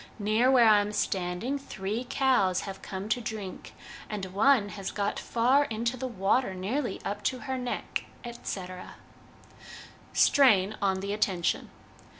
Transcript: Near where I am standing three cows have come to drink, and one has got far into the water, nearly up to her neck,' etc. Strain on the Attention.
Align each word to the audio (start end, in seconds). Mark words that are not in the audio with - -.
Near 0.17 0.49
where 0.49 0.67
I 0.67 0.79
am 0.81 0.93
standing 0.93 1.59
three 1.59 2.07
cows 2.09 2.61
have 2.61 2.81
come 2.81 3.07
to 3.09 3.21
drink, 3.21 3.75
and 4.09 4.25
one 4.33 4.69
has 4.69 4.89
got 4.89 5.19
far 5.19 5.65
into 5.65 5.95
the 5.95 6.07
water, 6.07 6.55
nearly 6.55 6.99
up 7.05 7.21
to 7.25 7.41
her 7.41 7.55
neck,' 7.55 8.05
etc. 8.23 8.95
Strain 10.11 10.75
on 10.81 11.01
the 11.01 11.13
Attention. 11.13 11.69